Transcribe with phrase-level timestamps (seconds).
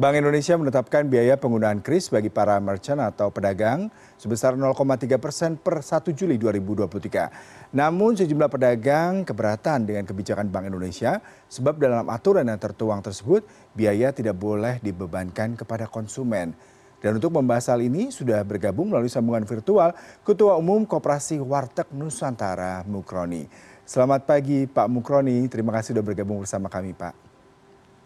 [0.00, 4.56] bank indonesia menetapkan biaya penggunaan kris bagi para merchant atau pedagang sebesar
[4.96, 7.28] tiga persen per satu juli dua ribu dua puluh tiga.
[7.76, 11.20] Namun sejumlah pedagang keberatan dengan kebijakan bank indonesia
[11.52, 13.44] sebab dalam aturan yang tertuang tersebut
[13.76, 16.56] biaya tidak boleh dibebankan kepada konsumen.
[17.04, 19.92] Dan untuk membahas hal ini sudah bergabung melalui sambungan virtual
[20.24, 23.52] ketua umum kooperasi warteg nusantara mukroni.
[23.84, 25.44] Selamat pagi pak mukroni.
[25.52, 27.29] Terima kasih sudah bergabung bersama kami pak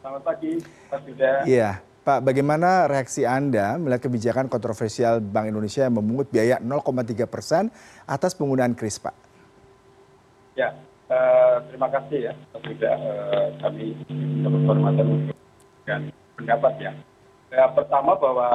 [0.05, 0.61] selamat pagi
[0.93, 1.33] mas yuda.
[1.49, 6.61] Iya pak bagaimana reaksi anda melihat kebijakan kontroversial bank indonesia yang memungut biaya
[7.09, 7.73] tiga persen
[8.05, 9.17] atas penggunaan kris pak?
[10.61, 10.77] Ya
[11.73, 12.93] terima kasih ya mas yuda.
[13.65, 13.97] Kami
[14.45, 15.37] dapat kehormatan untuk
[16.37, 16.93] pendapat ya.
[17.73, 18.49] Pertama bahwa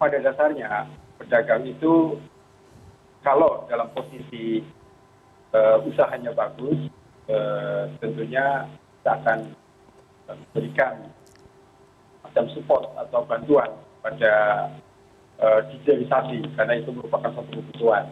[0.00, 0.88] pada dasarnya
[1.20, 2.16] pedagang itu
[3.20, 4.64] kalau dalam posisi
[5.84, 6.88] usahanya bagus
[8.00, 8.64] tentunya
[9.04, 9.38] kita akan
[10.28, 11.08] memberikan
[12.20, 13.70] macam support atau bantuan
[14.04, 14.34] pada
[15.70, 18.04] digitalisasi karena itu merupakan satu kebutuhan.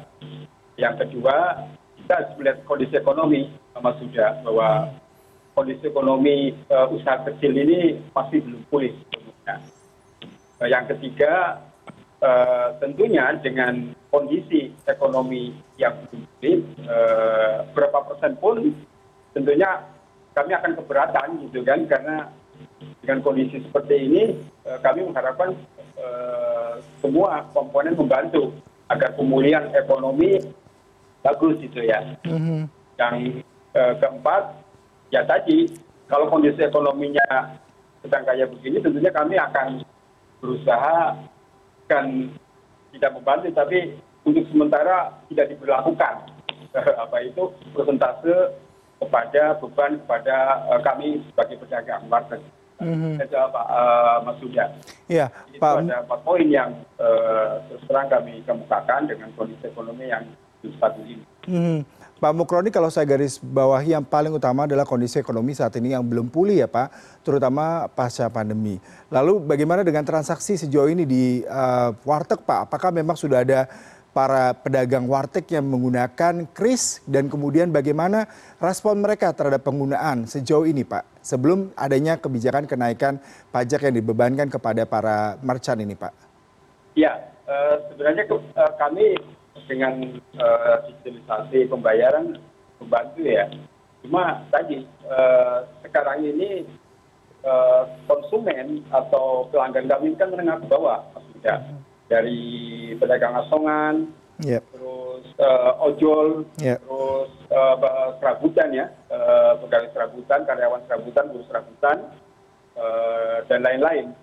[0.79, 1.67] Yang kedua,
[1.99, 4.95] kita harus melihat kondisi ekonomi, Mas Suda, bahwa
[5.59, 6.55] kondisi ekonomi
[6.95, 8.95] usaha kecil ini masih belum pulih.
[10.63, 11.61] Yang ketiga,
[12.79, 15.51] tentunya dengan kondisi ekonomi
[15.83, 16.57] yang belum pulih,
[17.75, 18.71] berapa persen pun
[19.35, 19.83] tentunya
[20.37, 22.29] kami akan keberatan gitu kan karena
[23.01, 24.23] dengan kondisi seperti ini
[24.85, 25.57] kami mengharapkan
[27.01, 28.53] semua komponen membantu
[28.93, 30.37] agar pemulihan ekonomi
[31.25, 32.05] bagus gitu ya.
[33.01, 34.43] Yang keempat,
[35.09, 35.73] ya tadi
[36.07, 37.57] kalau kondisi ekonominya
[38.05, 39.83] sedang kayak begini tentunya kami akan
[40.39, 41.17] berusaha
[41.89, 42.31] kan
[42.93, 43.97] tidak membantu tapi
[44.29, 46.15] untuk sementara tidak diberlakukan.
[47.09, 47.51] Apa itu?
[47.73, 48.53] Persentase
[48.97, 50.37] kepada beban kepada
[50.81, 52.41] kami sebagai pedagang warteg.
[52.77, 53.67] Saya jawab Pak
[54.29, 54.65] Mas Suda.
[55.09, 56.77] Iya, Itu ada empat poin yang
[57.69, 60.25] terus terang kami kemukakan dengan kondisi ekonomi yang
[60.77, 61.25] stabil ini.
[62.17, 66.01] Pak Mukroni kalau saya garis bawahi yang paling utama adalah kondisi ekonomi saat ini yang
[66.01, 68.81] belum pulih ya Pak, terutama pasca pandemi.
[69.13, 71.45] Lalu bagaimana dengan transaksi sejauh ini di
[72.05, 72.69] warteg Pak?
[72.69, 73.69] Apakah memang sudah ada
[74.17, 78.25] para pedagang warteg yang menggunakan kris dan kemudian bagaimana
[78.57, 83.21] respon mereka terhadap penggunaan sejauh ini Pak sebelum adanya kebijakan kenaikan
[83.53, 86.17] pajak yang dibebankan kepada para merchant ini Pak?
[86.97, 87.29] Ya,
[87.93, 88.25] sebenarnya
[88.81, 89.21] kami
[89.69, 90.01] dengan
[90.89, 92.41] digitalisasi pembayaran
[92.81, 93.53] membantu ya.
[94.01, 94.81] Cuma tadi
[95.85, 96.65] sekarang ini
[98.09, 101.05] konsumen atau pelanggan kami kan menengah ke bawah,
[101.37, 101.61] sudah
[102.07, 105.25] dari pedagang asongan, terus
[105.83, 107.31] ojol, terus
[108.23, 108.87] serabutan ya,
[109.59, 111.97] pegawai serabutan, karyawan serabutan, guru serabutan,
[113.51, 114.15] dan lain-lain.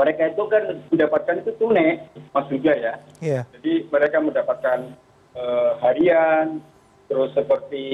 [0.00, 2.00] Mereka itu kan mendapatkan itu tunai,
[2.32, 2.94] Mas Juga ya.
[3.20, 4.96] Jadi mereka mendapatkan
[5.84, 6.64] harian,
[7.10, 7.84] terus seperti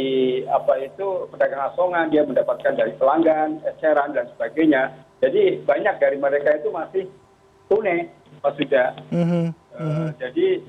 [0.47, 4.95] apa itu pedagang asongan dia mendapatkan dari pelanggan, eceran dan sebagainya.
[5.19, 7.09] Jadi banyak dari mereka itu masih
[7.67, 8.07] tunai
[8.43, 8.85] mas Suda.
[10.21, 10.65] Jadi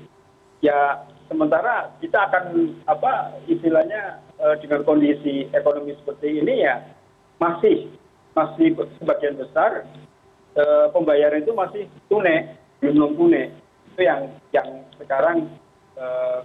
[0.64, 4.20] ya sementara kita akan apa istilahnya
[4.64, 6.82] dengan kondisi ekonomi seperti ini ya
[7.42, 7.90] masih
[8.36, 9.82] masih sebagian besar
[10.94, 13.50] pembayaran itu masih tunai belum tunai.
[13.94, 14.68] Itu yang yang
[15.00, 15.50] sekarang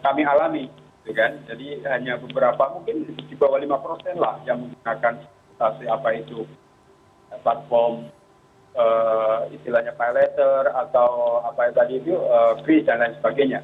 [0.01, 0.66] kami alami
[1.13, 1.35] kan.
[1.45, 5.19] Jadi hanya beberapa mungkin di bawah lima persen lah yang menggunakan
[5.63, 6.47] apa itu
[7.44, 8.07] platform
[9.53, 12.17] istilahnya pay letter atau apa tadi itu
[12.66, 13.61] kris dan lain sebagainya.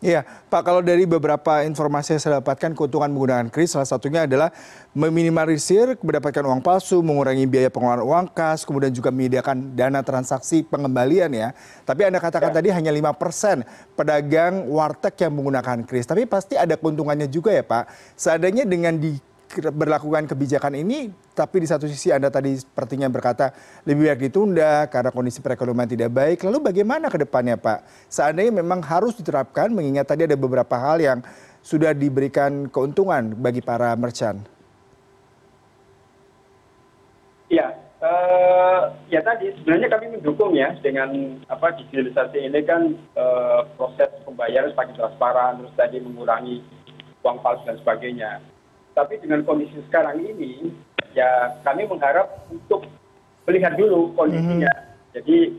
[0.00, 4.48] Iya, Pak kalau dari beberapa informasi yang saya dapatkan keuntungan menggunakan kris salah satunya adalah
[4.96, 11.28] meminimalisir mendapatkan uang palsu, mengurangi biaya pengeluaran uang kas, kemudian juga menyediakan dana transaksi pengembalian
[11.36, 11.48] ya.
[11.84, 13.60] Tapi Anda katakan tadi hanya lima persen
[13.92, 16.08] pedagang warteg yang menggunakan kris.
[16.08, 18.16] Tapi pasti ada keuntungannya juga ya Pak.
[18.16, 23.50] Seadanya dengan di berlakukan kebijakan ini tapi di satu sisi anda tadi sepertinya berkata
[23.88, 26.44] lebih baik ditunda karena kondisi perekonomian tidak baik.
[26.44, 27.86] Lalu bagaimana ke depannya pak?
[28.12, 31.18] Seandainya memang harus diterapkan mengingat tadi ada beberapa hal yang
[31.64, 34.44] sudah diberikan keuntungan bagi para merchant.
[37.48, 37.72] Ya
[39.10, 42.94] ya tadi sebenarnya kami mendukung ya dengan apa digitalisasi ini kan
[43.74, 46.62] proses pembayaran semakin transparan terus tadi mengurangi
[47.26, 48.38] uang palsu dan sebagainya
[48.98, 50.74] tapi dengan kondisi sekarang ini
[51.14, 52.82] ya kami mengharap untuk
[53.46, 54.74] melihat dulu kondisinya
[55.14, 55.54] jadi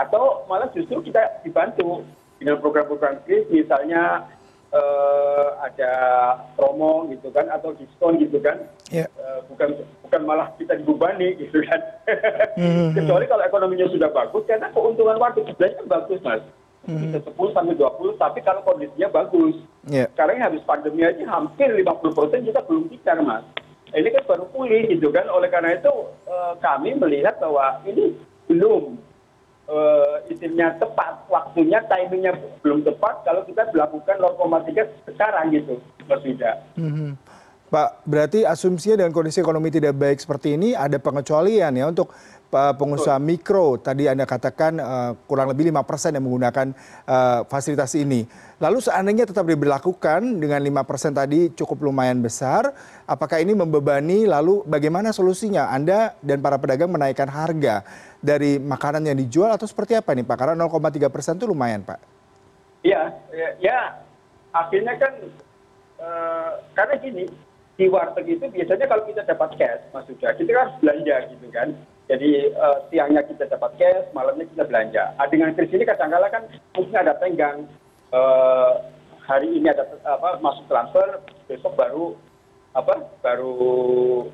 [0.00, 2.00] atau malah justru kita dibantu
[2.40, 4.24] dengan program program kris misalnya
[4.72, 5.92] uh, ada
[6.56, 9.06] promo gitu kan atau diskon gitu kan yeah.
[9.20, 9.76] uh, bukan
[10.08, 11.80] bukan malah kita dibebani gitu kan
[12.58, 12.96] mm-hmm.
[12.96, 16.42] kecuali kalau ekonominya sudah bagus karena keuntungan waktu sebenarnya kan bagus mas
[16.88, 17.12] mm-hmm.
[17.12, 19.56] bisa 10 sampai 20 tapi kalau kondisinya bagus.
[19.88, 23.44] Sekarang habis pandemi aja hampir 50 persen kita belum tikar mas
[23.94, 25.92] ini kan baru pulih gitu kan oleh karena itu
[26.26, 28.18] uh, kami melihat bahwa ini
[28.50, 28.98] belum
[29.70, 36.52] uh, istilahnya tepat waktunya timingnya belum tepat kalau kita melakukan 0,3 sekarang gitu Mas Wida.
[36.76, 37.10] Mm-hmm.
[37.72, 42.12] Pak, berarti asumsinya dengan kondisi ekonomi tidak baik seperti ini ada pengecualian ya untuk
[42.54, 46.70] pengusaha mikro tadi anda katakan uh, kurang lebih lima persen yang menggunakan
[47.04, 48.22] uh, fasilitas ini.
[48.62, 52.70] Lalu seandainya tetap diberlakukan dengan lima persen tadi cukup lumayan besar
[53.10, 54.24] apakah ini membebani?
[54.24, 55.74] Lalu bagaimana solusinya?
[55.74, 57.82] Anda dan para pedagang menaikkan harga
[58.22, 60.36] dari makanan yang dijual atau seperti apa nih pak?
[60.38, 61.98] Karena 0,3 persen itu lumayan pak.
[62.86, 63.80] Iya ya, ya.
[64.54, 65.12] Akhirnya kan
[65.98, 67.24] uh, karena gini
[67.74, 71.74] di warteg itu biasanya kalau kita dapat cash mas kita harus belanja gitu kan
[72.04, 75.16] jadi uh, siangnya kita dapat cash malamnya kita belanja.
[75.16, 76.44] Ah, dengan kris ini kadang kadang kan
[76.76, 77.64] mungkin ada tenggang
[78.12, 78.84] uh,
[79.24, 82.12] hari ini ada apa masuk transfer besok baru
[82.76, 83.56] apa baru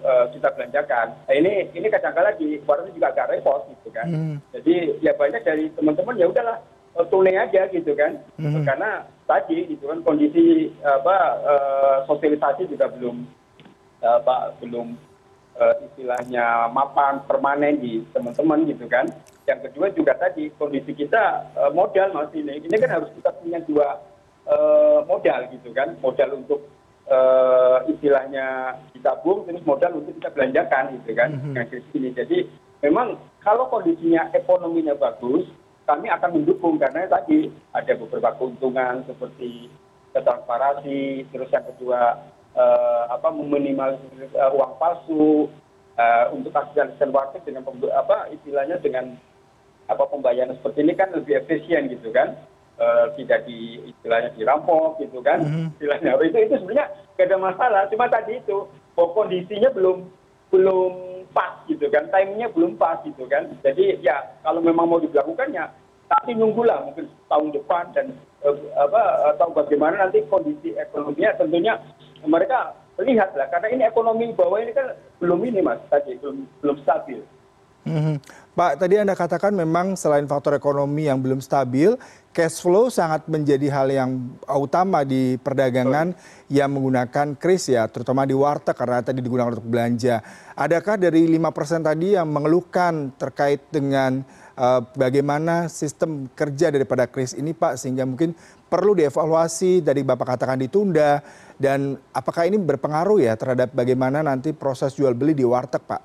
[0.02, 1.14] uh, kita belanjakan.
[1.31, 4.11] Nah, ini ini kadang kadang di warung juga agak repot gitu kan.
[4.11, 4.37] Hmm.
[4.50, 6.58] jadi ya banyak dari teman-teman ya udahlah
[7.06, 8.19] tunai aja gitu kan.
[8.34, 8.67] Hmm.
[8.67, 13.22] karena tadi gitu kan kondisi apa uh, sosialisasi juga belum
[14.58, 15.10] belum Eh,
[15.85, 19.07] istilahnya mapan permanen di teman teman gitu kan.
[19.45, 22.61] Yang kedua juga tadi kondisi kita eh, modal mas ini.
[22.65, 24.01] Ini kan harus kita punya dua
[24.49, 25.97] eh, modal gitu kan.
[26.01, 26.62] Modal untuk
[27.91, 31.35] istilahnya ditabung terus modal untuk kita belanjakan gitu kan.
[31.35, 31.43] Mhm.
[31.51, 32.47] dengan krisis ini jadi
[32.87, 35.51] memang kalau kondisinya ekonominya bagus
[35.91, 36.79] kami akan mendukung.
[36.79, 39.67] Karena tadi ada beberapa keuntungan seperti
[40.15, 42.40] transparansi terus yang kedua Eh,
[43.50, 45.49] meminimalisir eh, uang palsu
[45.97, 49.17] eh, untuk asistensi warteg dengan apa istilahnya dengan
[49.91, 52.37] apa pembayaran seperti ini kan lebih efisien gitu kan.
[52.81, 55.44] Tidak di istilahnya dirampok gitu kan.
[55.44, 55.76] Mm-hmm.
[55.76, 56.17] istilahnya.
[56.25, 57.82] Itu itu sebenarnya gak ada masalah.
[57.93, 58.64] Cuma tadi itu
[58.96, 60.08] bahwa kondisinya belum
[60.49, 60.93] belum
[61.37, 62.08] pas gitu kan.
[62.08, 63.53] Timingnya belum pas gitu kan.
[63.61, 65.69] Jadi ya kalau memang mau dilakukannya
[66.11, 68.17] tapi nunggulah mungkin tahun depan dan
[68.75, 69.03] apa
[69.37, 71.37] atau bagaimana nanti kondisi ekonominya.
[71.37, 71.76] Tentunya
[72.26, 76.76] mereka lihat lah karena ini ekonomi bawah ini kan belum ini mas tadi belum belum
[76.84, 77.20] stabil.
[77.81, 78.20] Hmm.
[78.52, 81.96] Pak, tadi Anda katakan memang selain faktor ekonomi yang belum stabil,
[82.28, 86.52] cash flow sangat menjadi hal yang utama di perdagangan Betul.
[86.52, 90.20] yang menggunakan kris ya, terutama di warteg karena tadi digunakan untuk belanja.
[90.61, 94.20] Adakah dari 5% tadi yang mengeluhkan terkait dengan
[94.61, 98.37] uh, bagaimana sistem kerja daripada kris ini Pak, sehingga mungkin
[98.69, 101.25] perlu dievaluasi, dari Bapak katakan ditunda,
[101.61, 106.03] dan apakah ini berpengaruh ya terhadap bagaimana nanti proses jual beli di warteg, Pak?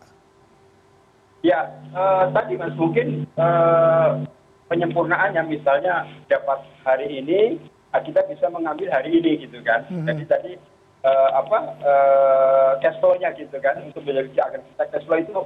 [1.48, 4.20] Ya, uh, tadi Mas mungkin uh,
[4.68, 7.56] penyempurnaannya misalnya dapat hari ini,
[7.96, 9.88] ah, kita bisa mengambil hari ini gitu kan.
[9.88, 10.08] Mm -hmm.
[10.12, 10.52] Jadi tadi
[11.08, 15.40] uh, apa uh, cash flow-nya gitu kan untuk menjadi agar kita cash flow itu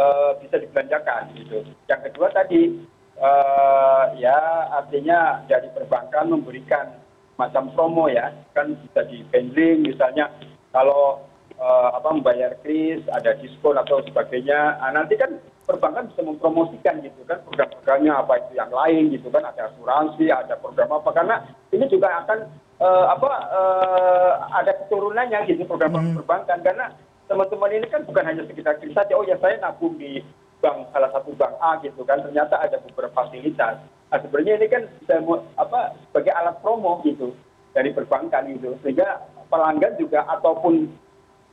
[0.00, 1.68] uh, bisa dibelanjakan gitu.
[1.90, 2.80] Yang kedua tadi
[3.20, 4.38] uh, ya
[4.72, 6.96] artinya dari perbankan memberikan
[7.40, 8.28] macam promo ya.
[8.52, 10.28] Kan bisa di bundling misalnya.
[10.70, 11.24] Kalau
[11.60, 14.80] uh, apa membayar kris ada diskon atau sebagainya.
[14.80, 19.44] Nah, nanti kan perbankan bisa mempromosikan gitu kan program-programnya apa itu yang lain gitu kan.
[19.48, 21.10] Ada asuransi ada program apa.
[21.12, 21.36] Karena
[21.70, 22.38] ini juga akan
[22.80, 26.16] uh, apa uh, ada keturunannya gitu program hmm.
[26.20, 26.58] perbankan.
[26.64, 26.92] Karena
[27.30, 29.14] teman-teman ini kan bukan hanya sekitar kris saja.
[29.14, 30.18] Oh ya saya nabung di
[30.60, 32.20] bank salah satu bank A gitu kan.
[32.24, 33.80] Ternyata ada beberapa fasilitas
[34.18, 37.30] sebenarnya ini kan sebagai alat promo gitu
[37.70, 40.90] dari perbankan gitu sehingga pelanggan juga ataupun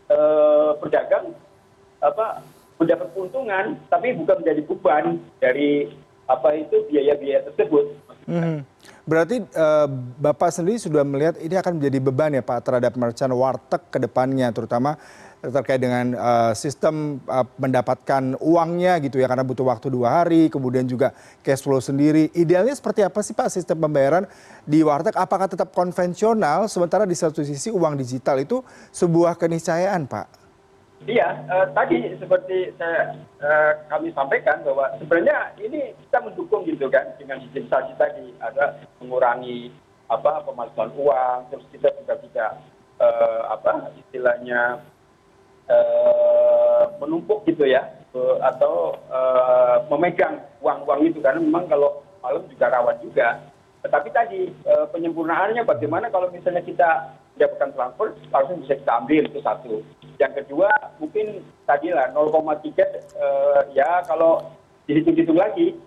[0.10, 1.38] eh, pedagang
[2.02, 2.42] apa
[2.78, 5.06] mendapat keuntungan tapi bukan menjadi beban
[5.42, 5.90] dari
[6.28, 7.94] apa itu biaya-biaya tersebut.
[9.08, 9.88] Berarti uh,
[10.20, 14.52] Bapak sendiri sudah melihat ini akan menjadi beban ya Pak terhadap merchant warteg ke depannya
[14.52, 15.00] terutama
[15.40, 20.84] terkait dengan uh, sistem uh, mendapatkan uangnya gitu ya karena butuh waktu dua hari kemudian
[20.84, 22.28] juga cash flow sendiri.
[22.36, 24.28] Idealnya seperti apa sih pak sistem pembayaran
[24.68, 25.16] di warteg?
[25.16, 28.60] Apakah tetap konvensional sementara di satu sisi uang digital itu
[28.92, 30.47] sebuah keniscayaan pak
[31.06, 37.06] Iya, uh, tadi seperti saya, uh, kami sampaikan bahwa sebenarnya ini kita mendukung gitu kan
[37.22, 39.70] dengan digitalisasi tadi ada mengurangi
[40.10, 42.52] apa pemalsuan uang, terus kita juga tidak
[42.98, 44.82] uh, apa istilahnya
[45.68, 47.84] Eh, menumpuk gitu ya
[48.40, 53.36] atau eh, memegang uang uang itu karena memang kalau malam juga rawan juga.
[53.84, 59.86] Tetapi tadi penyempurnaannya bagaimana kalau misalnya kita mendapatkan transfer langsung bisa kita ambil itu satu.
[60.18, 62.74] Yang kedua mungkin tadi lah 0,3
[63.78, 64.42] ya kalau
[64.90, 65.78] dihitung-hitung lagi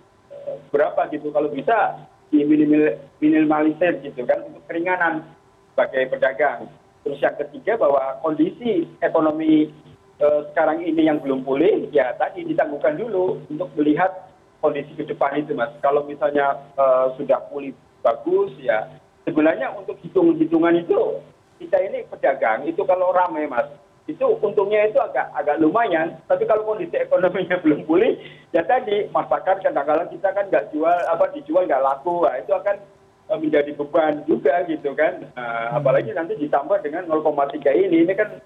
[0.71, 1.35] berapa gitu.
[1.35, 1.99] Kalau bisa
[2.30, 5.26] diminimalisir gitu kan untuk keringanan
[5.75, 6.71] sebagai pedagang.
[7.02, 9.75] Terus yang ketiga bahwa kondisi ekonomi
[10.54, 14.30] sekarang ini yang belum pulih ya tadi ditangguhkan dulu untuk melihat
[14.62, 15.75] kondisi ke depan itu mas.
[15.83, 16.54] Kalau misalnya
[17.19, 17.75] sudah pulih
[18.07, 18.87] bagus ya.
[19.21, 21.21] Sebenarnya untuk hitung hitungan itu
[21.61, 23.69] kita ini pedagang itu kalau ramai mas
[24.09, 26.19] itu untungnya itu agak agak lumayan.
[26.26, 28.17] Tapi kalau kondisi ekonominya belum pulih
[28.50, 32.76] ya tadi masyarakat kadang-kadang kita kan nggak jual apa dijual nggak laku nah, itu akan
[33.31, 35.29] e, menjadi beban juga gitu kan.
[35.37, 38.43] Nah, apalagi nanti ditambah dengan 0,3 ini ini kan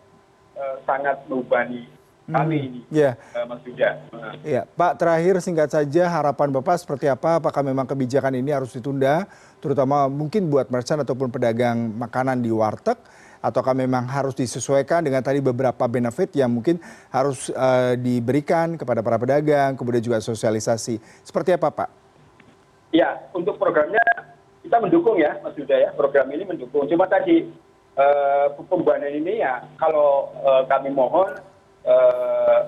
[0.58, 1.88] uh, sangat membebani
[2.24, 3.14] kami hmm, ini yeah.
[3.36, 4.00] uh, Mas Yuda.
[4.40, 7.36] Ya, Pak terakhir singkat saja harapan Bapak seperti apa?
[7.36, 9.28] Apakah memang kebijakan ini harus ditunda,
[9.60, 12.96] terutama mungkin buat merchant ataupun pedagang makanan di warteg,
[13.44, 16.80] ataukah memang harus disesuaikan dengan tadi beberapa benefit yang mungkin
[17.12, 20.96] harus uh, diberikan kepada para pedagang, kemudian juga sosialisasi.
[21.20, 21.88] Seperti apa Pak?
[22.88, 24.00] Ya, untuk programnya
[24.64, 26.88] kita mendukung ya Mas Yuda ya, program ini mendukung.
[26.88, 27.52] Cuma tadi
[28.00, 31.53] uh, pembebanan ini ya kalau uh, kami mohon Eh,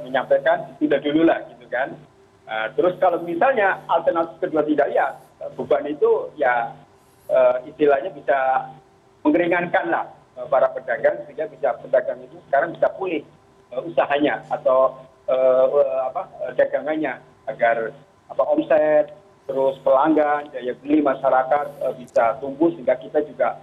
[0.05, 1.97] menyampaikan tidak dulu lah gitu kan.
[2.47, 5.11] Eh, terus kalau misalnya alternatif kedua tidak ya
[5.59, 6.71] beban itu ya
[7.27, 8.71] eh, istilahnya bisa
[9.27, 10.07] mengeringankan lah
[10.47, 13.25] para pedagang sehingga bisa pedagang itu sekarang bisa pulih
[13.73, 14.95] usahanya atau
[16.07, 17.19] apa dagangannya
[17.51, 17.91] agar
[18.31, 19.11] apa omset
[19.49, 21.67] terus pelanggan daya beli masyarakat
[21.99, 23.59] bisa tumbuh sehingga kita juga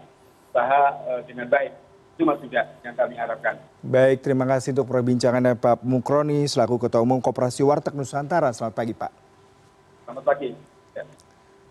[0.52, 0.98] usaha
[1.30, 1.72] dengan baik
[2.14, 3.58] itu mas yuda yang kami harapkan.
[3.82, 8.54] Baik terima kasih untuk perbincangannya pak mukroni selaku ketua umum koperasi warteg nusantara.
[8.54, 9.12] Selamat pagi pak.
[10.06, 10.50] Selamat pagi.
[10.94, 11.04] Ya.